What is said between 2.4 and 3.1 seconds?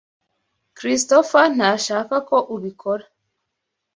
ubikora.